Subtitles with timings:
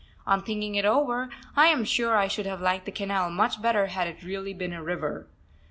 [0.25, 3.85] On thinking it over I am sure I should have liked the canal much better
[3.85, 5.27] had it really been a river.